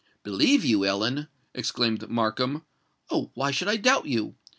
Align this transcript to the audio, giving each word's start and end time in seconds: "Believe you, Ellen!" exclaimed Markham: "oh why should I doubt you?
"Believe 0.23 0.65
you, 0.65 0.83
Ellen!" 0.83 1.27
exclaimed 1.53 2.09
Markham: 2.09 2.65
"oh 3.11 3.29
why 3.35 3.51
should 3.51 3.67
I 3.67 3.75
doubt 3.77 4.07
you? 4.07 4.35